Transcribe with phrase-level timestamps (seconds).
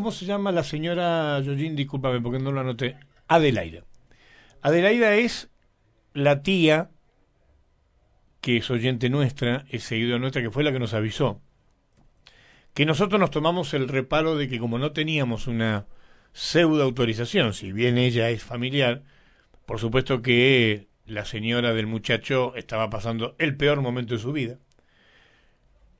[0.00, 1.74] ¿Cómo se llama la señora Yoyin?
[1.74, 2.96] Discúlpame porque no lo anoté.
[3.26, 3.82] Adelaida.
[4.62, 5.50] Adelaida es
[6.14, 6.92] la tía
[8.40, 11.42] que es oyente nuestra, es seguidora nuestra, que fue la que nos avisó.
[12.74, 15.86] Que nosotros nos tomamos el reparo de que como no teníamos una
[16.32, 19.02] pseudo autorización, si bien ella es familiar,
[19.66, 24.60] por supuesto que la señora del muchacho estaba pasando el peor momento de su vida.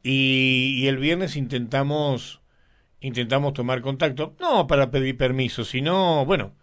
[0.05, 2.43] Y, y el viernes intentamos
[3.01, 6.55] intentamos tomar contacto, no para pedir permiso, sino, bueno,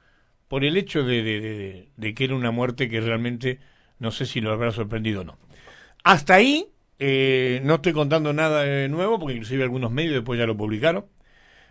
[0.47, 3.59] por el hecho de, de, de, que era una muerte que realmente
[3.99, 5.37] no sé si lo habrá sorprendido o no.
[6.03, 6.67] Hasta ahí
[6.99, 11.05] eh, no estoy contando nada de nuevo, porque inclusive algunos medios después ya lo publicaron.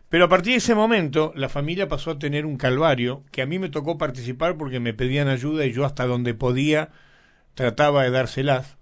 [0.08, 3.46] Pero a partir de ese momento, la familia pasó a tener un calvario que a
[3.46, 6.90] mí me tocó participar porque me pedían ayuda y yo hasta donde podía
[7.54, 8.76] trataba de dárselas.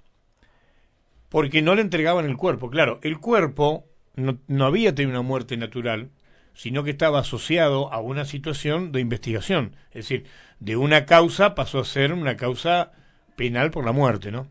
[1.29, 2.71] Porque no le entregaban el cuerpo.
[2.71, 6.11] Claro, el cuerpo no, no había tenido una muerte natural,
[6.55, 9.77] sino que estaba asociado a una situación de investigación.
[9.91, 10.25] Es decir,
[10.61, 12.93] de una causa pasó a ser una causa
[13.37, 14.49] penal por la muerte, ¿no?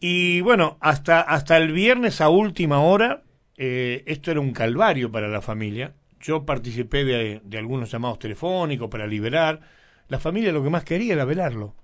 [0.00, 3.22] Y bueno, hasta, hasta el viernes a última hora,
[3.56, 5.94] eh, esto era un calvario para la familia.
[6.20, 9.60] Yo participé de, de, algunos llamados telefónicos para liberar.
[10.08, 11.74] La familia lo que más quería era velarlo.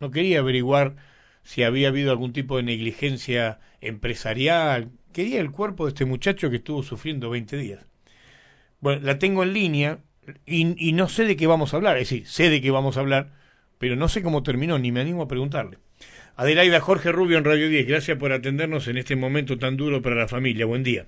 [0.00, 0.96] No quería averiguar
[1.42, 6.56] si había habido algún tipo de negligencia empresarial, quería el cuerpo de este muchacho que
[6.56, 7.86] estuvo sufriendo 20 días.
[8.80, 9.98] Bueno, la tengo en línea
[10.46, 11.96] y, y, no sé de qué vamos a hablar.
[11.96, 13.28] Es decir, sé de qué vamos a hablar,
[13.78, 15.78] pero no sé cómo terminó, ni me animo a preguntarle.
[16.36, 20.16] Adelaida Jorge Rubio en Radio 10, gracias por atendernos en este momento tan duro para
[20.16, 20.64] la familia.
[20.64, 21.06] Buen día.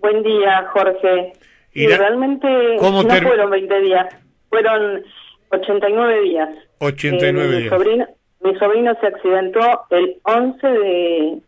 [0.00, 1.32] Buen día, Jorge.
[1.74, 1.98] Y la...
[1.98, 2.48] realmente
[2.80, 4.06] no fueron 20 días,
[4.48, 5.02] fueron
[5.50, 6.48] 89 días.
[6.78, 7.70] 89 eh, mi días.
[7.70, 8.06] Sobrino,
[8.40, 11.38] mi sobrino se accidentó el 11 de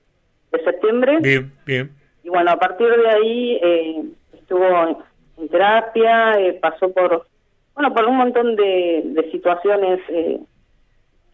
[0.57, 1.19] de septiembre.
[1.21, 1.91] Bien, bien.
[2.23, 4.03] Y bueno, a partir de ahí eh,
[4.33, 5.05] estuvo
[5.39, 7.27] en terapia, eh, pasó por,
[7.75, 10.41] bueno, por un montón de, de situaciones eh,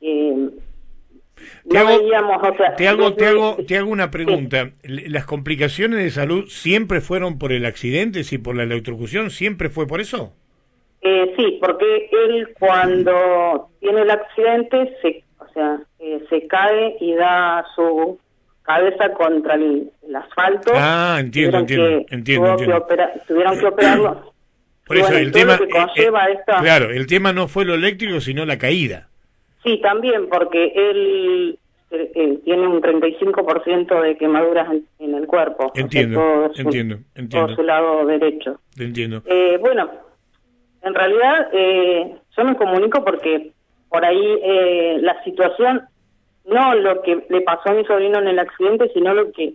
[0.00, 0.50] que
[1.68, 4.70] te hago, no veíamos, o sea, te hago, te hago, te hago una pregunta.
[4.82, 5.08] Sí.
[5.08, 9.86] ¿Las complicaciones de salud siempre fueron por el accidente, si por la electrocución, siempre fue
[9.86, 10.32] por eso?
[11.02, 17.14] Eh, sí, porque él cuando tiene el accidente, se, o sea, eh, se cae y
[17.14, 18.18] da su
[18.70, 20.72] cabeza contra el, el asfalto.
[20.74, 22.76] Ah, entiendo, entiendo, que, entiendo, entiendo.
[22.76, 24.32] Que opera, tuvieron que operarlo.
[24.86, 26.60] Por eso, bueno, el tema, eh, eh, esta...
[26.60, 29.08] claro, el tema no fue lo eléctrico, sino la caída.
[29.62, 31.58] Sí, también, porque él,
[31.90, 35.70] él, él tiene un 35% de quemaduras en, en, el cuerpo.
[35.76, 37.46] Entiendo, o sea, por su, entiendo, entiendo.
[37.46, 38.58] Por su lado derecho.
[38.76, 39.22] Entiendo.
[39.26, 39.90] Eh, bueno,
[40.82, 43.52] en realidad eh, yo me comunico porque
[43.88, 45.82] por ahí eh, la situación
[46.44, 49.54] no lo que le pasó a mi sobrino en el accidente, sino lo que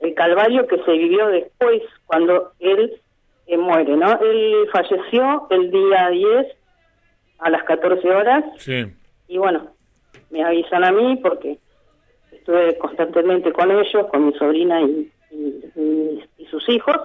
[0.00, 3.00] el calvario que se vivió después cuando él
[3.46, 4.18] eh, muere, ¿no?
[4.20, 6.46] Él falleció el día 10
[7.38, 8.44] a las 14 horas.
[8.58, 8.86] Sí.
[9.28, 9.70] Y bueno,
[10.30, 11.58] me avisan a mí porque
[12.32, 16.96] estuve constantemente con ellos, con mi sobrina y, y, y, y sus hijos.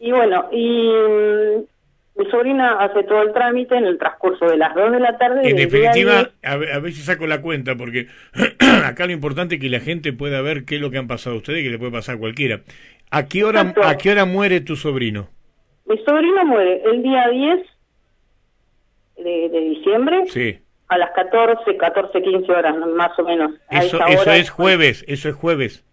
[0.00, 1.66] Y bueno, y
[2.14, 5.48] mi sobrina hace todo el trámite en el transcurso de las 2 de la tarde.
[5.48, 8.08] En definitiva, a a si saco la cuenta, porque
[8.84, 11.36] acá lo importante es que la gente pueda ver qué es lo que han pasado
[11.36, 12.60] a ustedes y que le puede pasar a cualquiera.
[13.10, 13.84] ¿A qué hora, Exacto.
[13.84, 15.28] ¿a qué hora muere tu sobrino?
[15.86, 17.60] Mi sobrino muere el día 10
[19.18, 20.24] de, de diciembre.
[20.28, 20.58] Sí.
[20.88, 23.52] A las 14, 14, 15 horas, más o menos.
[23.70, 25.84] Eso, eso hora, es jueves, eso es jueves.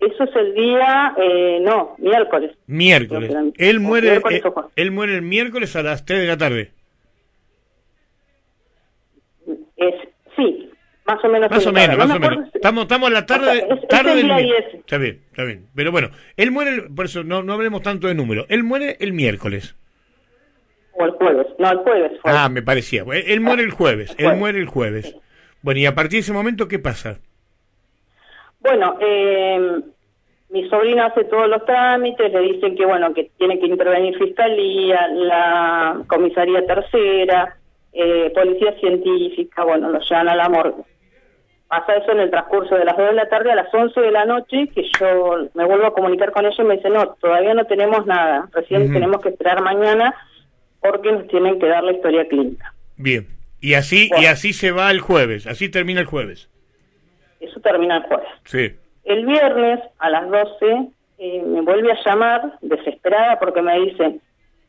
[0.00, 2.52] Eso es el día, eh, no, miércoles.
[2.66, 3.34] Miércoles.
[3.56, 6.72] Él muere, miércoles él, él, muere el miércoles a las 3 de la tarde.
[9.76, 9.94] Es,
[10.36, 10.70] sí,
[11.06, 11.50] más o menos.
[11.50, 12.48] Más o menos, más o menos.
[12.54, 14.74] Estamos, estamos a la tarde, o sea, es, tarde es del día 10.
[14.74, 15.66] Está bien, está bien.
[15.74, 18.46] Pero bueno, él muere, por eso no, no hablemos tanto de número.
[18.48, 19.76] Él muere el miércoles.
[20.92, 22.12] O el jueves, no, el jueves.
[22.22, 22.30] Fue.
[22.30, 23.04] Ah, me parecía.
[23.12, 24.32] Él muere el jueves, el jueves.
[24.32, 25.06] él muere el jueves.
[25.06, 25.16] Sí.
[25.62, 27.18] Bueno, y a partir de ese momento, ¿qué pasa?
[28.64, 29.80] Bueno, eh,
[30.48, 35.06] mi sobrino hace todos los trámites, le dicen que bueno que tiene que intervenir fiscalía,
[35.08, 37.58] la comisaría tercera,
[37.92, 40.82] eh, policía científica, bueno, lo llevan a la morgue.
[41.68, 44.10] Pasa eso en el transcurso de las 2 de la tarde a las 11 de
[44.10, 47.52] la noche, que yo me vuelvo a comunicar con ellos y me dicen, no, todavía
[47.52, 48.92] no tenemos nada, recién uh -huh.
[48.94, 50.14] tenemos que esperar mañana
[50.80, 52.72] porque nos tienen que dar la historia clínica.
[52.96, 53.26] Bien,
[53.60, 54.22] y así, bueno.
[54.22, 56.48] y así se va el jueves, así termina el jueves.
[57.44, 58.28] Eso termina el jueves.
[58.44, 58.74] Sí.
[59.04, 60.88] El viernes a las 12
[61.18, 64.18] eh, me vuelve a llamar desesperada porque me dice,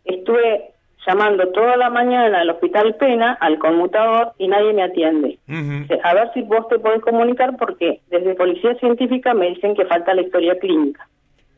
[0.04, 0.72] estuve
[1.08, 5.38] llamando toda la mañana al Hospital Pena, al conmutador, y nadie me atiende.
[5.48, 6.00] Uh -huh.
[6.04, 10.14] A ver si vos te podés comunicar porque desde Policía Científica me dicen que falta
[10.14, 11.08] la historia clínica.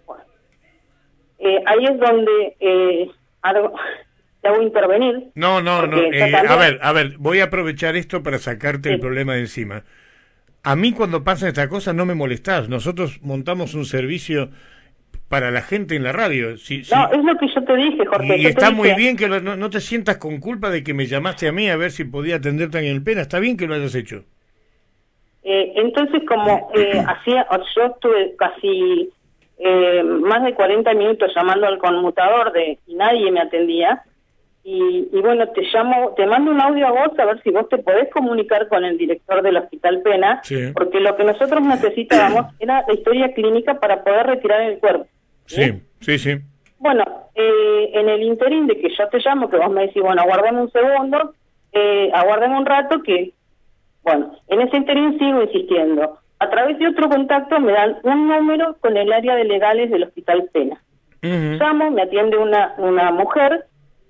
[0.05, 0.23] Bueno.
[1.39, 3.09] eh, ahí es donde eh,
[3.41, 3.73] hago,
[4.41, 5.27] te hago intervenir.
[5.35, 5.97] No, no, no.
[5.97, 9.83] eh, a ver, a ver, voy a aprovechar esto para sacarte el problema de encima.
[10.69, 12.67] A mí cuando pasan estas cosas no me molestás.
[12.69, 14.49] Nosotros montamos un servicio
[15.29, 16.57] para la gente en la radio.
[16.57, 18.37] Si, si- No, es lo que yo te dije, Jorge.
[18.37, 20.93] y está muy dije, bien que lo- no, no te sientas con culpa de que
[20.93, 23.21] me llamaste a mí a ver si podía atenderte en el pena.
[23.21, 24.23] Está bien que lo hayas hecho.
[25.43, 29.09] eh, entonces, como eh, hacía, yo estuve casi
[29.59, 34.01] eh, más de 40 minutos llamando al conmutador de y nadie me atendía.
[34.69, 37.69] Y, y bueno, te llamo, te mando un audio a vos a ver si vos
[37.69, 40.71] te podés comunicar con el director del Hospital Pena, Sí.
[40.73, 45.05] porque lo que nosotros necesitábamos era la historia clínica para poder retirar el cuerpo.
[45.45, 45.71] Sí,
[46.01, 46.35] sí, sí.
[46.79, 50.21] Bueno, eh, en el interín de que yo te llamo, que vos me decís, bueno,
[50.21, 51.33] aguardame un segundo,
[51.71, 53.31] eh, aguardame un rato que,
[54.03, 56.17] bueno, en ese interín sigo insistiendo.
[56.39, 60.03] A través de otro contacto me dan un número con el área de legales del
[60.03, 60.77] Hospital Pena.
[61.21, 63.65] Llamo, me atiende una, una mujer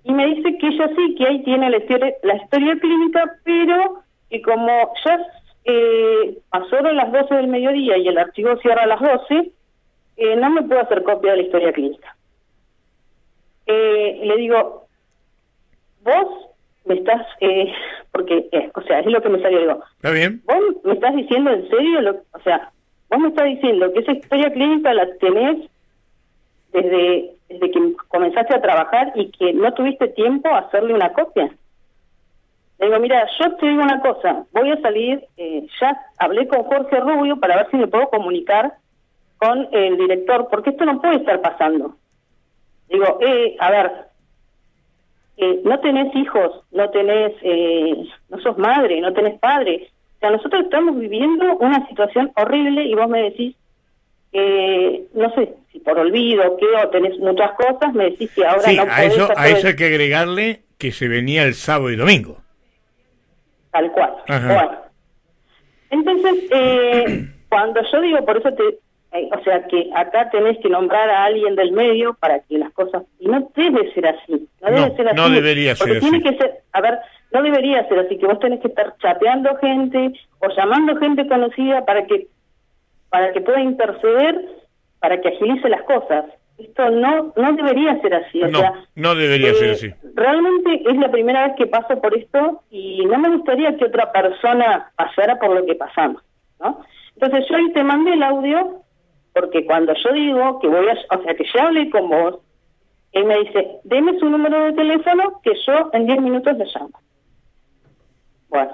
[0.07, 4.03] y me dice que ella sí, que ahí tiene la historia, la historia clínica, pero
[4.29, 5.19] que como ya
[5.65, 9.51] eh, pasaron las 12 del mediodía y el archivo cierra a las 12,
[10.17, 12.15] eh, no me puedo hacer copia de la historia clínica.
[13.65, 14.87] Eh, le digo,
[16.03, 16.47] vos
[16.85, 17.73] me estás, eh,
[18.13, 20.41] porque, eh, o sea, es lo que me salió, digo, ¿Está bien?
[20.45, 22.71] vos me estás diciendo en serio, lo, o sea,
[23.09, 25.69] vos me estás diciendo que esa historia clínica la tenés
[26.71, 31.49] desde, desde que comenzaste a trabajar y que no tuviste tiempo a hacerle una copia.
[32.79, 36.63] Le digo, mira, yo te digo una cosa, voy a salir, eh, ya hablé con
[36.63, 38.73] Jorge Rubio para ver si me puedo comunicar
[39.37, 41.95] con el director, porque esto no puede estar pasando.
[42.89, 43.91] Digo, eh, a ver,
[45.37, 49.89] eh, no tenés hijos, no tenés, eh, no sos madre, no tenés padre.
[50.15, 53.55] O sea, nosotros estamos viviendo una situación horrible y vos me decís,
[54.33, 58.61] eh, no sé, si por olvido, que o tenés muchas cosas, me decís que ahora
[58.61, 61.95] Sí, no a eso, a eso hay que agregarle que se venía el sábado y
[61.95, 62.37] domingo.
[63.71, 64.13] tal cual.
[64.27, 64.53] Ajá.
[64.53, 64.71] Bueno,
[65.89, 68.63] entonces, eh, cuando yo digo, por eso te,
[69.17, 72.71] eh, o sea, que acá tenés que nombrar a alguien del medio para que las
[72.73, 75.15] cosas, y no debe ser así, no debe No, ser así.
[75.15, 76.29] no debería ser porque tiene así.
[76.29, 76.99] que ser, a ver,
[77.31, 81.85] no debería ser así, que vos tenés que estar chateando gente o llamando gente conocida
[81.85, 82.27] para que,
[83.09, 84.39] para que pueda interceder,
[84.99, 86.25] para que agilice las cosas.
[86.57, 89.93] Esto no, no debería ser así, o No, sea, no debería eh, ser así.
[90.15, 94.11] Realmente es la primera vez que paso por esto y no me gustaría que otra
[94.11, 96.23] persona pasara por lo que pasamos,
[96.59, 96.81] ¿no?
[97.13, 98.81] Entonces yo ahí te mandé el audio
[99.33, 102.39] porque cuando yo digo que voy a, o sea, que ya hablé con vos,
[103.11, 106.99] él me dice, deme su número de teléfono que yo en 10 minutos le llamo.
[108.49, 108.71] Bueno,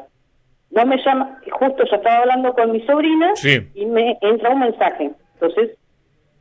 [0.75, 3.60] no me llama, justo yo estaba hablando con mi sobrina Sí.
[3.75, 5.12] y me entra un mensaje.
[5.36, 5.72] Entonces,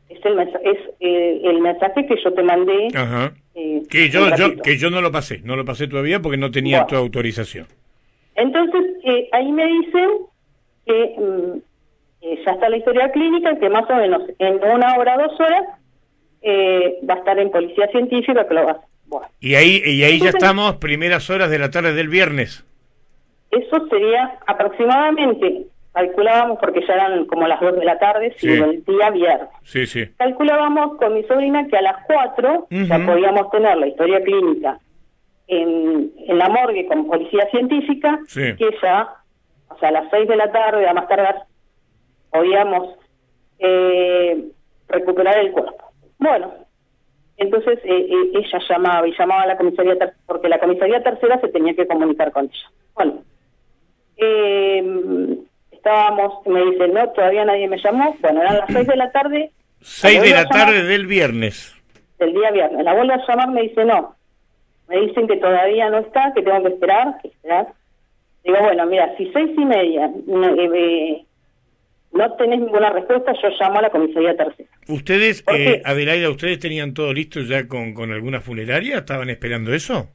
[0.08, 2.88] es el, mensa- es eh, el mensaje que yo te mandé.
[2.94, 3.32] Ajá.
[3.54, 4.26] eh, Que yo,
[4.62, 6.86] que yo no lo pasé, no lo pasé todavía porque no tenía Bueno.
[6.88, 7.66] tu autorización.
[8.34, 10.08] Entonces, eh, ahí me dicen
[10.86, 11.58] que mm,
[12.44, 15.64] ya está la historia clínica, que más o menos en una hora, dos horas,
[17.08, 18.86] va a estar en policía científica que lo va a hacer.
[19.06, 22.64] Bueno, Y ahí, y ahí ya estamos, primeras horas de la tarde del viernes.
[23.52, 28.48] Eso sería aproximadamente, calculábamos porque ya eran como las dos de la tarde, Sí.
[28.48, 29.48] si el día viernes.
[29.62, 30.06] Sí, sí.
[30.16, 33.06] Calculábamos con mi sobrina que a las cuatro ya Ujú.
[33.06, 34.78] podíamos tener la historia clínica
[35.48, 38.56] en, en la morgue con policía científica, Sí.
[38.56, 39.08] que ya,
[39.68, 41.42] o sea, a las seis de la tarde, a más tardar,
[42.30, 42.96] podíamos
[43.58, 44.44] eh,
[44.88, 45.84] recuperar el cuerpo.
[46.18, 46.52] Bueno,
[47.36, 51.48] entonces eh, eh, ella llamaba y llamaba a la comisaría porque la comisaría tercera se
[51.48, 52.70] tenía que comunicar con ella.
[52.94, 53.18] Bueno,
[54.16, 55.36] eh,
[55.70, 58.16] estábamos, me dice, no, todavía nadie me llamó.
[58.20, 59.50] Bueno, eran las seis de la tarde.
[59.80, 61.74] Seis de vuelvo la llamar tarde del viernes.
[62.18, 62.84] del día viernes.
[62.84, 64.14] La vuelvo a llamar, me dice no.
[64.88, 67.68] Me dicen que todavía no está, que tengo que esperar, que esperar.
[68.44, 71.24] Digo, bueno, mira, si seis y media no, eh, eh,
[72.12, 74.68] no tenés ninguna respuesta, yo llamo a la comisaría tercera.
[74.88, 75.80] ¿Ustedes, ¿Por eh?
[75.84, 78.98] Adelaida, ustedes tenían todo listo ya con, con alguna funeraria?
[78.98, 80.08] ¿Estaban esperando eso?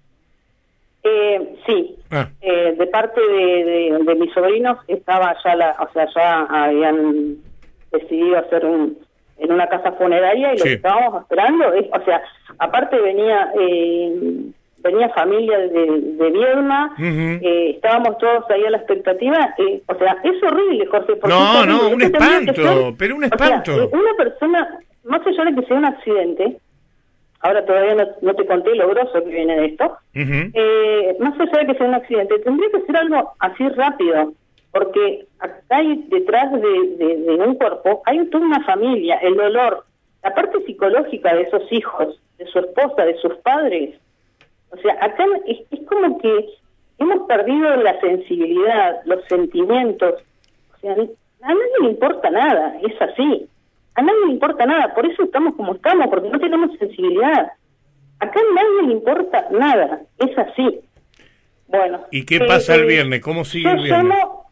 [1.04, 5.92] Eh, sí, Ah, eh, de parte de, de, de mis sobrinos estaba ya la, o
[5.94, 7.36] sea, ya habían
[7.92, 8.98] decidido hacer un
[9.40, 12.24] en una casa funeraria y lo que estábamos esperando es, o sea,
[12.58, 14.16] aparte venía eh,
[14.80, 15.68] venía familia de,
[16.18, 21.16] de Viedma, eh, estábamos todos ahí a la expectativa, eh, o sea, es horrible, Jorge.
[21.18, 23.72] porque No, no, un espanto, ser- pero un o sea, espanto.
[23.84, 26.58] eh, una persona, más allá de que sea un accidente,
[27.48, 29.86] ahora todavía no, no te conté lo grosso que viene de esto,
[30.16, 30.51] ujú.
[30.54, 34.34] eh, más allá de que sea un accidente, tendría que ser algo así rápido,
[34.72, 39.84] porque acá hay detrás de, de- de un cuerpo, hay toda una familia, el dolor,
[40.24, 43.96] la parte psicológica de esos hijos, de su esposa, de sus padres.
[44.72, 46.50] O sea, acá es, es como que
[47.00, 50.16] hemos perdido la sensibilidad, los sentimientos.
[50.75, 50.96] O sea, a
[51.54, 53.48] nadie le importa nada, es así.
[53.98, 57.51] A nadie le importa nada, por eso estamos como estamos, porque no tenemos sensibilidad.
[58.20, 60.82] Acá a nadie le importa nada, es así.
[61.68, 62.01] Bueno.
[62.12, 63.22] ¿Y qué pasa el eh, viernes?
[63.22, 64.04] ¿Cómo sigue el viernes?
[64.04, 64.46] Llamo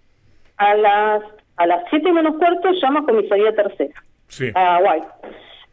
[0.57, 1.23] a las
[1.57, 4.51] a las siete menos cuarto, llamo a comisaría tercera, sí.
[4.55, 5.07] a White.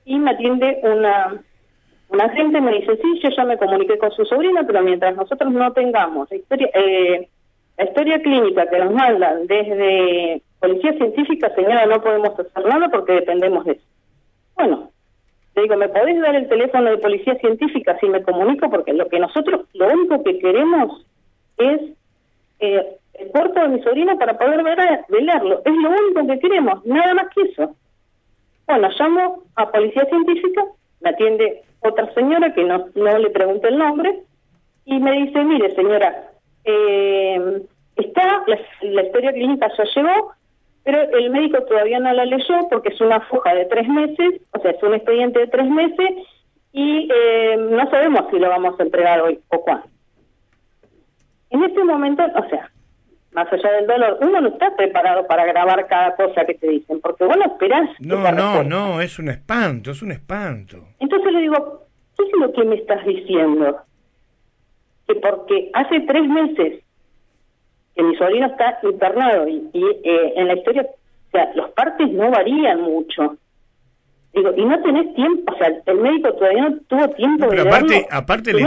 [0.04, 1.42] Y me atiende una
[2.10, 5.50] una gente me dice, sí, yo ya me comuniqué con su sobrina, pero mientras nosotros
[5.50, 7.26] no tengamos la historia, eh,
[7.78, 13.14] la historia clínica que nos mandan desde Policía Científica, señora, no podemos hacer nada porque
[13.14, 13.82] dependemos de eso.
[14.54, 14.90] Bueno,
[15.56, 18.70] le digo, ¿me podés dar el teléfono de Policía Científica si me comunico?
[18.70, 21.04] Porque lo que nosotros, lo único que queremos
[21.56, 21.80] es
[22.60, 25.62] eh, el cuerpo de mi sobrina para poder ver, velarlo.
[25.64, 27.74] Es lo único que queremos, nada más que eso.
[28.68, 30.64] Bueno, llamo a Policía Científica,
[31.00, 34.22] me atiende otra señora que no, no le pregunté el nombre
[34.84, 36.30] y me dice, mire señora,
[36.64, 37.62] eh,
[37.96, 40.32] está, la, historia clínica ya llegó,
[40.84, 44.60] pero el médico todavía no la leyó porque es una foja de tres meses, o
[44.60, 46.10] sea, es un expediente de tres meses
[46.72, 49.86] y eh, no sabemos si lo vamos a entregar hoy o cuándo.
[51.50, 52.70] En ese momento, o sea,
[53.32, 57.00] más allá del dolor, uno no está preparado para grabar cada cosa que te dicen,
[57.00, 57.88] porque vos no esperás.
[58.00, 60.78] No, no, no, es un espanto, es un espanto.
[60.98, 61.82] Entonces le digo,
[62.16, 63.80] ¿qué es lo que me estás diciendo?
[65.06, 66.81] Que porque hace tres meses
[67.94, 72.30] que mi sobrino está internado y, eh, en la historia, o sea, los partes no
[72.30, 73.36] varían mucho.
[74.34, 78.06] Digo, y no tenés tiempo, o sea, el médico todavía no tuvo tiempo pero aparte,
[78.10, 78.66] aparte le,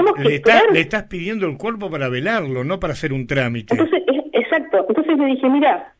[0.71, 3.73] le, estás pidiendo el cuerpo para velarlo, no para hacer un trámite.
[3.73, 4.85] Entonces, exacto.
[4.87, 5.91] Entonces le dije, mira,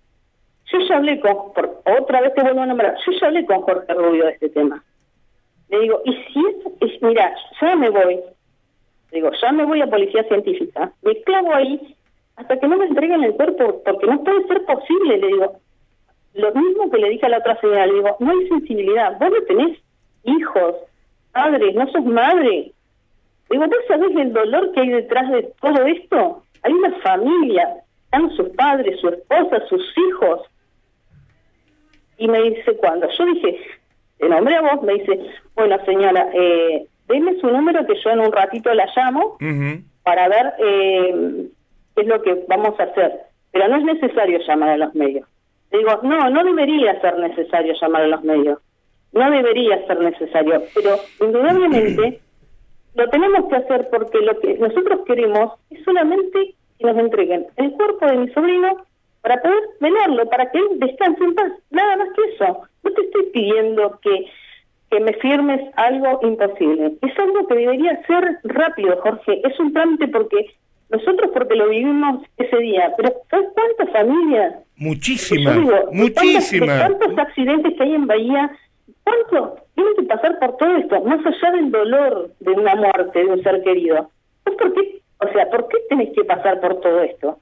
[0.71, 3.61] yo ya hablé con, por, otra vez te vuelvo a nombrar, yo ya hablé con
[3.61, 4.83] Jorge Rubio de este tema.
[5.69, 8.19] Le digo, y si es, es mira, ya me voy,
[9.11, 11.95] digo, ya me voy a policía científica, me clavo ahí
[12.35, 15.59] hasta que no me entreguen el cuerpo, porque no puede ser posible, le digo,
[16.33, 19.29] lo mismo que le dije a la otra señora, le digo, no hay sensibilidad, vos
[19.31, 19.79] no tenés
[20.23, 20.75] hijos,
[21.31, 22.71] padres, no sos madre.
[23.49, 26.43] Digo, ¿vos sabés el dolor que hay detrás de todo esto?
[26.63, 30.41] Hay una familia, están sus padres, su esposa, sus hijos.
[32.17, 33.59] Y me dice, cuando yo dije,
[34.19, 35.19] el nombre a vos, me dice,
[35.55, 39.37] bueno señora, eh, deme su número que yo en un ratito la llamo
[40.03, 41.47] para ver eh,
[41.95, 43.21] es lo que vamos a hacer.
[43.51, 45.25] Pero no es necesario llamar a los medios
[45.77, 48.59] digo, no, no debería ser necesario llamar a los medios.
[49.13, 50.61] No debería ser necesario.
[50.73, 52.19] Pero indudablemente
[52.95, 57.71] lo tenemos que hacer porque lo que nosotros queremos es solamente que nos entreguen el
[57.73, 58.77] cuerpo de mi sobrino
[59.21, 61.51] para poder velarlo, para que él descanse en paz.
[61.71, 62.61] Nada más que eso.
[62.83, 64.27] No te estoy pidiendo que,
[64.91, 66.93] que me firmes algo imposible.
[67.01, 69.41] Es algo que debería ser rápido, Jorge.
[69.47, 70.53] Es un trámite porque
[70.89, 74.55] nosotros porque lo vivimos ese día, pero ¿sabes cuántas familias?
[74.77, 75.57] Muchísimas,
[75.91, 76.79] muchísimas.
[76.79, 78.51] ¿Cuántos accidentes que hay en Bahía?
[79.03, 81.01] ¿Cuánto tienen que pasar por todo esto?
[81.01, 84.09] Más allá del dolor de una muerte de un ser querido.
[84.43, 85.01] ¿Por qué?
[85.19, 87.39] O sea, ¿por qué tenés que pasar por todo esto?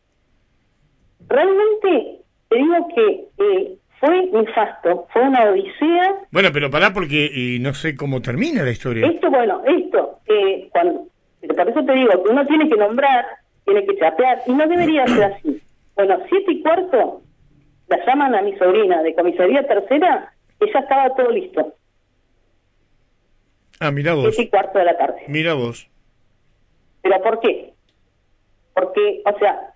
[1.27, 2.19] Realmente
[2.49, 6.15] te digo que eh, fue nefasto, fue una odisea.
[6.31, 9.07] Bueno, pero pará porque y no sé cómo termina la historia.
[9.07, 11.07] Esto, bueno, esto, eh, cuando
[11.47, 13.25] por eso te digo que uno tiene que nombrar,
[13.65, 15.61] tiene que chapear, y no debería ser así.
[15.95, 17.21] Bueno, siete y cuarto,
[17.87, 21.73] la llaman a mi sobrina de comisaría tercera, y ya estaba todo listo.
[23.79, 24.35] Ah, mira vos.
[24.35, 25.23] Siete y cuarto de la tarde.
[25.27, 25.89] Mira vos.
[27.01, 27.73] ¿Pero por qué?
[28.73, 29.73] Porque, o sea,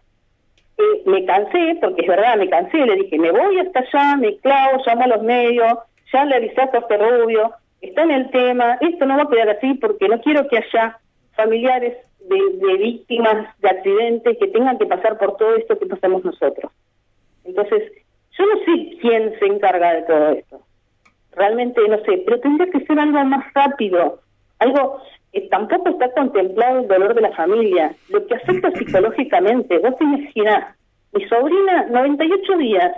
[0.77, 4.37] eh, me cansé, porque es verdad, me cansé, le dije, me voy hasta allá, me
[4.37, 5.77] clavo, llamo a los medios,
[6.13, 9.49] ya le avisé a este Rubio, está en el tema, esto no va a quedar
[9.49, 10.99] así porque no quiero que haya
[11.37, 11.95] familiares
[12.27, 16.71] de, víctimas de accidentes que tengan que pasar por todo esto que pasamos nosotros.
[17.45, 17.83] Entonces,
[18.37, 20.61] yo no sé quién se encarga de todo esto.
[21.33, 24.19] Realmente no sé, pero tendría que ser algo más rápido,
[24.59, 25.01] algo
[25.31, 29.77] que tampoco está contemplado el dolor de la familia, lo que afecta psicológicamente.
[29.77, 30.75] Vos te imaginás,
[31.13, 32.91] mi sobrina, 98 días,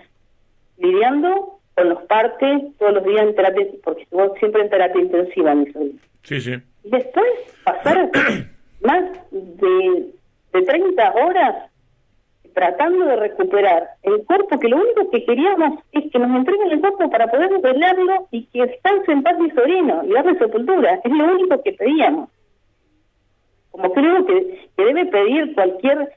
[0.78, 5.54] lidiando con los partes, todos los días en terapia, porque estuvo siempre en terapia intensiva
[5.54, 6.00] mi sobrina.
[6.24, 6.56] Sí, sí.
[6.84, 7.28] Después
[7.64, 8.10] pasar
[8.82, 10.14] más de,
[10.54, 11.70] de 30 horas
[12.54, 16.82] tratando de recuperar el cuerpo, que lo único que queríamos es que nos entreguen el
[16.82, 21.00] cuerpo para poder velarlo y que descanse en paz mi sobrino y darle sepultura.
[21.04, 22.30] Es lo único que pedíamos.
[23.72, 26.12] Como creo que, que debe pedir cualquier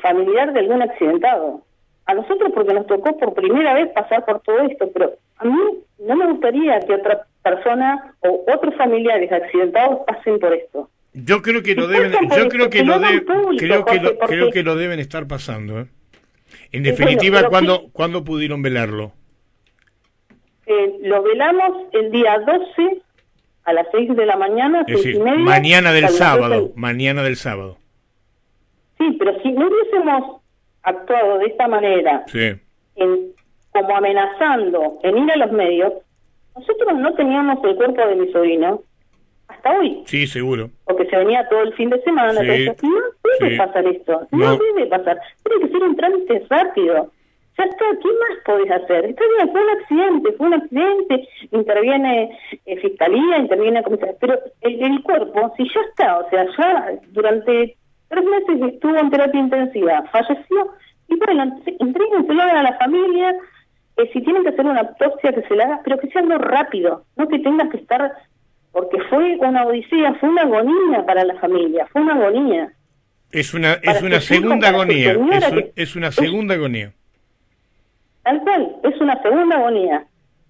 [0.00, 1.60] familiar de algún accidentado.
[2.06, 5.58] A nosotros porque nos tocó por primera vez pasar por todo esto, pero a mí
[5.98, 10.90] no me gustaría que otra persona o otros familiares accidentados pasen por esto.
[11.12, 13.00] Yo creo que lo deben, yo creo que lo,
[13.56, 15.80] creo que lo, creo que lo deben estar pasando.
[15.80, 15.86] ¿eh?
[16.72, 19.12] En definitiva, ¿cuándo, ¿cuándo pudieron velarlo?
[20.66, 23.02] Eh, lo velamos el día 12
[23.64, 27.78] a las 6 de la mañana, y media, mañana del sábado, mañana del sábado.
[28.98, 30.40] Sí, pero si no hubiésemos
[30.82, 32.24] actuado de esta manera,
[32.96, 33.32] en,
[33.70, 35.92] como amenazando en ir a los medios,
[36.56, 38.80] nosotros no teníamos el cuerpo de mi sobrino
[39.48, 40.02] hasta hoy.
[40.06, 40.70] Sí, seguro.
[40.84, 42.40] Porque se venía todo el fin de semana.
[42.40, 43.00] Sí, no
[43.40, 44.26] debe pasar esto.
[44.30, 44.56] No.
[44.56, 45.18] debe pasar.
[45.44, 47.10] Tiene que ser un trámite rápido.
[47.56, 49.04] Ya está, ¿qué más podés hacer?
[49.04, 54.82] Está bien, fue un accidente, fue un accidente, interviene eh, fiscalía, interviene comisaría, pero el,
[54.82, 57.76] el, cuerpo, si ya está, o sea, ya durante
[58.08, 60.72] tres meses estuvo en terapia intensiva, falleció,
[61.06, 63.36] y bueno, entréguenselo a la familia,
[63.96, 66.38] eh, si tienen que hacer una autopsia que se la haga, pero que sea algo
[66.38, 68.12] rápido, no que tengas que estar,
[68.72, 72.72] porque fue una odisea, fue una agonía para la familia, fue una agonía.
[73.30, 75.16] Es una, es una segunda agonía,
[75.76, 76.92] es, una segunda agonía.
[78.22, 80.06] Tal cual, es una segunda agonía.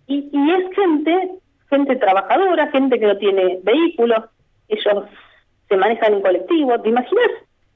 [0.06, 1.30] Y, y es gente,
[1.70, 4.24] gente trabajadora, gente que no tiene vehículos,
[4.68, 5.04] ellos
[5.68, 7.30] se manejan en colectivo, ¿te imaginas?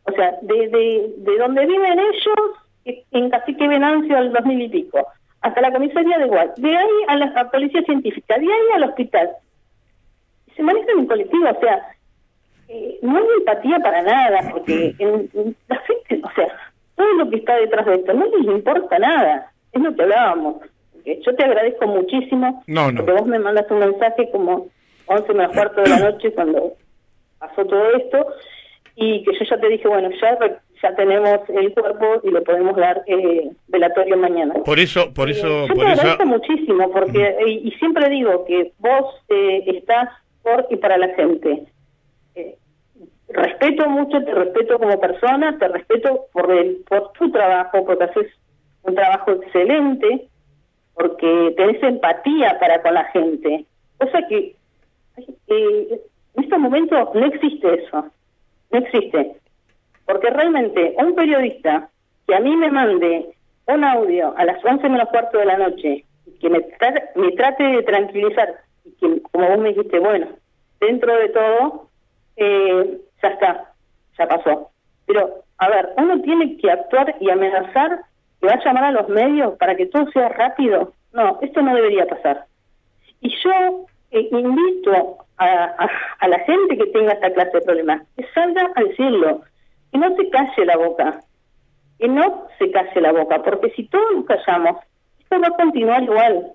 [0.05, 4.69] O sea, de, de, de donde viven ellos, en Cacique Venancio al dos mil y
[4.69, 5.07] pico,
[5.41, 9.31] hasta la comisaría de Guay, de ahí a la policía científica, de ahí al hospital.
[10.57, 11.81] Se manejan en colectivo, o sea,
[12.69, 16.49] eh, no hay empatía para nada, porque en, la gente, o sea,
[16.97, 20.57] todo lo que está detrás de esto no les importa nada, es lo que hablábamos.
[21.05, 24.67] Yo te agradezco muchísimo, no, porque vos me mandas un mensaje como
[25.07, 26.75] 11 menos cuarto de la noche cuando
[27.39, 28.27] pasó todo esto,
[28.97, 30.37] y que yo ya te dije, bueno, ya
[30.83, 34.55] ya tenemos el cuerpo y lo podemos dar eh, velatorio mañana.
[34.65, 39.65] Por eso, por eso, yo te agradezco muchísimo porque y, siempre digo que vos eh,
[39.67, 40.09] estás
[40.43, 41.65] por y para la gente.
[42.35, 42.57] Eh,
[43.29, 48.27] respeto mucho, te respeto como persona, te respeto por el por tu trabajo porque haces
[48.83, 50.29] un trabajo excelente,
[50.95, 53.65] porque tenés empatía para con la gente,
[53.99, 54.55] cosa que
[55.49, 58.11] en este momento no existe eso
[58.71, 59.37] no existe.
[60.09, 61.91] Porque realmente un periodista
[62.27, 63.27] que a mí me mande
[63.67, 67.83] un audio a las 11 menos cuarto de la noche y que me, trate de
[67.83, 68.55] tranquilizar
[68.87, 70.29] y que, como vos me dijiste, bueno,
[70.81, 71.89] dentro de todo,
[72.37, 73.75] eh, ya está,
[74.17, 74.71] ya pasó.
[75.05, 78.01] Pero, a ver, uno tiene que actuar y amenazar
[78.41, 80.95] que va a llamar a los medios para que todo sea rápido.
[81.13, 82.47] No, esto no debería pasar.
[83.21, 88.27] Y yo eh, invito a, a, la gente que tenga esta clase de problemas, que
[88.33, 89.43] salga a decirlo,
[89.93, 91.21] que no se calle la boca,
[91.99, 94.77] que no se calle la boca, porque si todos nos callamos,
[95.19, 96.47] esto va a continuar igual,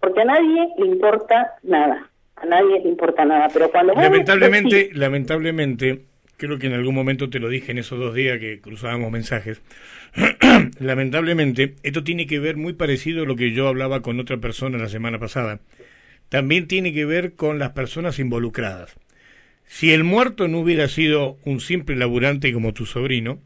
[0.00, 3.94] porque a nadie le importa nada, a nadie le importa nada, pero cuando...
[3.94, 6.04] Lamentablemente, lamentablemente,
[6.36, 9.62] creo que en algún momento te lo dije en esos dos días que cruzábamos mensajes,
[10.80, 14.78] lamentablemente, esto tiene que ver muy parecido a lo que yo hablaba con otra persona
[14.78, 15.60] la semana pasada,
[16.28, 18.96] también tiene que ver con las personas involucradas.
[19.68, 23.38] Si el muerto no hubiera sido un simple laburante como tu sobrino,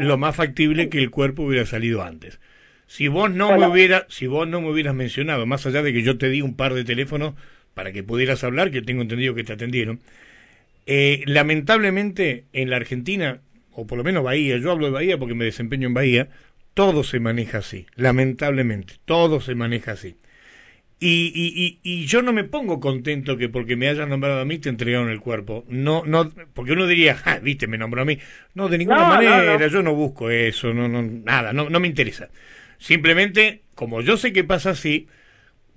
[0.00, 2.40] lo más factible que el cuerpo hubiera salido antes.
[2.86, 6.02] Si vos no me hubiera, si vos no me hubieras mencionado, más allá de que
[6.02, 7.34] yo te di un par de teléfonos
[7.74, 10.00] para que pudieras hablar, que tengo entendido que te atendieron,
[10.86, 13.40] eh, lamentablemente en la Argentina,
[13.72, 16.28] o por lo menos Bahía, yo hablo de Bahía porque me desempeño en Bahía,
[16.72, 20.16] todo se maneja así, lamentablemente, todo se maneja así.
[20.98, 24.58] Y, y, y, yo no me pongo contento que porque me hayan nombrado a mí
[24.58, 25.66] te entregaron el cuerpo.
[25.68, 28.18] No, no, porque uno diría, ah, viste, me nombró a mí.
[28.54, 32.30] No, de ninguna manera, yo no busco eso, no, no, nada, no, no me interesa.
[32.78, 35.06] Simplemente, como yo sé que pasa así,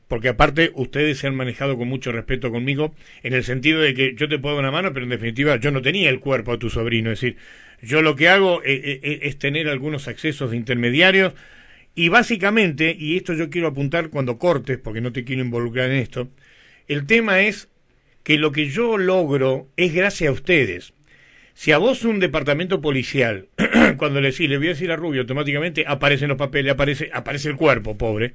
[0.07, 4.15] porque aparte ustedes se han manejado con mucho respeto conmigo, en el sentido de que
[4.15, 6.59] yo te puedo dar una mano, pero en definitiva yo no tenía el cuerpo a
[6.59, 7.11] tu sobrino.
[7.11, 7.37] Es decir,
[7.81, 11.33] yo lo que hago es, eh, eh, es tener algunos accesos de intermediarios
[11.95, 15.97] y básicamente, y esto yo quiero apuntar cuando cortes, porque no te quiero involucrar en
[15.97, 16.29] esto,
[16.87, 17.69] el tema es
[18.23, 20.93] que lo que yo logro es gracias a ustedes.
[21.53, 23.49] Si a vos un departamento policial,
[23.97, 27.49] cuando le decís, le voy a decir a Rubio, automáticamente aparecen los papeles, aparece, aparece
[27.49, 28.33] el cuerpo, pobre.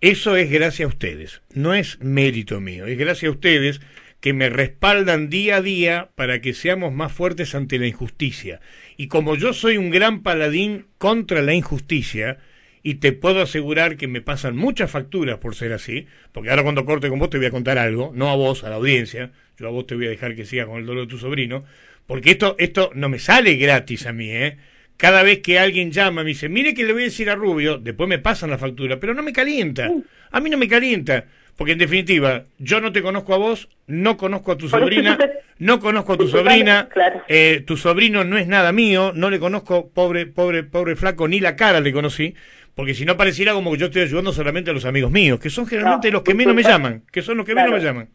[0.00, 3.80] Eso es gracias a ustedes, no es mérito mío, es gracias a ustedes
[4.20, 8.60] que me respaldan día a día para que seamos más fuertes ante la injusticia.
[8.96, 12.38] Y como yo soy un gran paladín contra la injusticia,
[12.82, 16.84] y te puedo asegurar que me pasan muchas facturas por ser así, porque ahora cuando
[16.84, 19.68] corte con vos te voy a contar algo, no a vos, a la audiencia, yo
[19.68, 21.64] a vos te voy a dejar que sigas con el dolor de tu sobrino,
[22.06, 24.58] porque esto, esto no me sale gratis a mí, ¿eh?
[24.96, 27.78] Cada vez que alguien llama me dice, mire que le voy a decir a Rubio,
[27.78, 29.90] después me pasan la factura, pero no me calienta,
[30.30, 31.24] a mí no me calienta,
[31.56, 35.18] Porque en definitiva, yo no te conozco a vos, no conozco a tu sobrina,
[35.58, 36.88] no conozco a tu sobrina,
[37.28, 41.40] eh, tu sobrino no es nada mío, no le conozco, pobre, pobre, pobre flaco, ni
[41.40, 42.34] la cara le conocí,
[42.74, 45.50] porque si no pareciera como que yo estoy ayudando solamente a los amigos míos, que
[45.50, 48.08] son generalmente los que menos me llaman, que son los que menos me llaman.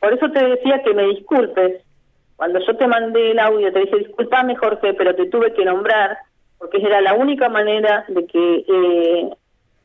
[0.00, 1.82] Por eso te decía que me disculpes.
[2.36, 6.18] Cuando yo te mandé el audio, te dije, disculpame Jorge, pero te tuve que nombrar,
[6.58, 9.30] porque era la única manera de que eh,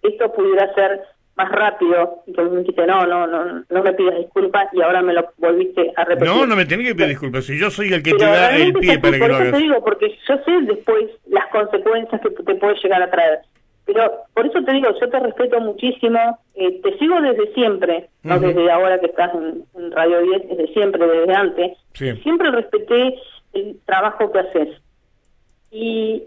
[0.02, 1.02] esto pudiera ser
[1.36, 5.04] más rápido y que me dijiste, no, no, no, no me pidas disculpas y ahora
[5.04, 6.34] me lo volviste a repetir.
[6.34, 8.74] No, no me tenés que pedir disculpas, si yo soy el que te da el
[8.74, 9.52] pie para que lo hagas.
[9.52, 13.40] te digo, porque yo sé después las consecuencias que te puede llegar a traer.
[13.88, 18.38] Pero por eso te digo, yo te respeto muchísimo, eh, te sigo desde siempre, no
[18.38, 21.78] desde ahora que estás en, Radio 10, desde siempre, desde antes.
[21.94, 23.16] Siempre respeté
[23.54, 24.82] el trabajo que haces.
[25.72, 26.24] Y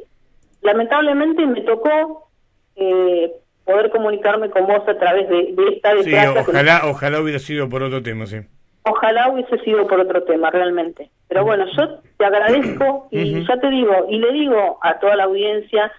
[0.62, 2.30] lamentablemente me tocó
[2.76, 3.30] eh,
[3.66, 8.02] poder comunicarme con vos a través de, esta Sí, ojalá, ojalá hubiera sido por otro
[8.02, 8.38] tema, sí.
[8.84, 11.10] Ojalá hubiese sido por otro tema, realmente.
[11.28, 15.24] Pero bueno, yo te agradezco y ya te digo, y le digo a toda la
[15.24, 15.92] audiencia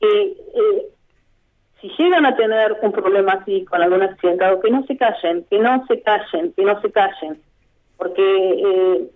[0.00, 0.86] que eh,
[1.80, 5.58] si llegan a tener un problema así con algún accidentado, que no se callen, que
[5.58, 7.40] no se callen, que no se callen.
[7.96, 9.10] Porque eh,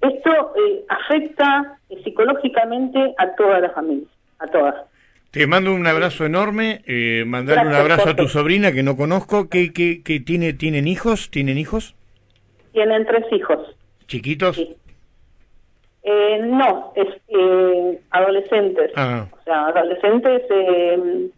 [0.00, 4.74] esto eh, afecta psicológicamente a toda la familia, a todas.
[5.30, 9.48] Te mando un abrazo enorme, eh, mandarle un abrazo a tu sobrina que no conozco,
[9.48, 11.30] que, que, que tiene, ¿tienen hijos?
[11.30, 11.94] ¿Tienen hijos?
[12.72, 13.58] Tienen tres hijos.
[14.06, 14.58] ¿Chiquitos?
[16.02, 18.90] Eh, no, es eh, adolescentes.
[18.96, 19.26] Ah.
[19.30, 21.30] O sea, adolescentes, eh,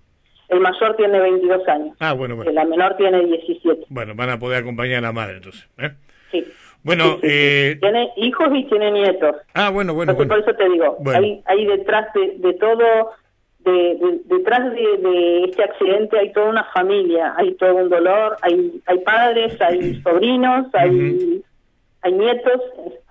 [0.48, 1.96] el mayor tiene 22 años.
[2.00, 2.50] Ah, bueno, bueno.
[2.52, 3.87] La menor tiene 17.
[3.88, 5.68] Bueno, van a poder acompañar a la madre entonces.
[5.78, 5.90] ¿eh?
[6.30, 6.44] Sí.
[6.83, 7.78] Bueno, Eh...
[7.80, 9.37] tiene hijos y tiene nietos.
[9.54, 10.14] Ah, bueno, bueno.
[10.14, 13.12] Por eso te digo, hay, hay detrás de, de todo
[13.64, 18.98] de, detrás de, este accidente hay toda una familia, hay todo un dolor, hay, hay
[18.98, 21.42] padres, hay sobrinos, hay,
[22.02, 22.61] hay nietos,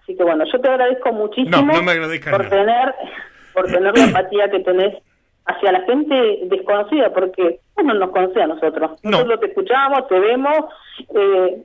[0.02, 1.68] así que bueno, yo te agradezco muchísimo
[2.30, 2.94] por tener
[3.54, 4.96] por tener la empatía que tenés
[5.46, 10.20] hacia la gente desconocida, porque vos no nos conoces a nosotros, nosotros te escuchamos, te
[10.20, 10.66] vemos,
[11.16, 11.64] eh,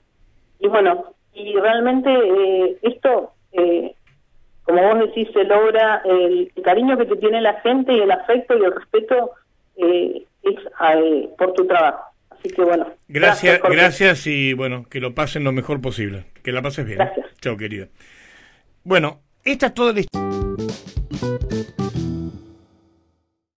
[0.60, 3.94] y bueno, y realmente eh, esto eh,
[4.68, 8.54] como vos decís, se logra el, cariño que te tiene la gente y el afecto
[8.58, 9.30] y el respeto
[9.76, 10.56] eh, es
[10.94, 12.04] eh, por tu trabajo.
[12.30, 12.86] Así que bueno.
[13.08, 16.26] Gracias, gracias, y bueno, que lo pasen lo mejor posible.
[16.44, 16.98] Que la pases bien.
[16.98, 17.26] Gracias.
[17.40, 17.88] Chao, querida.
[18.84, 20.02] Bueno, esta es toda la